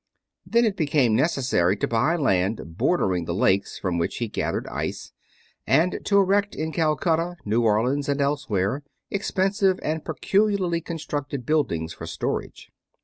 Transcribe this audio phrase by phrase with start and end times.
[0.47, 5.11] Then it became necessary to buy land bordering the lakes from which he gathered ice,
[5.67, 12.07] and to erect in Calcutta, New Orleans, and elsewhere expensive and peculiarly constructed buildings for
[12.07, 12.71] storage.